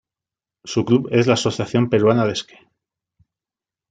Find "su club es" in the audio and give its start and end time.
0.63-1.27